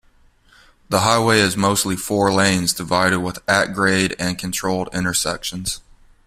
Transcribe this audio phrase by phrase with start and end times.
[0.89, 5.79] The highway is mostly four lanes, divided with at-grade and controlled intersections.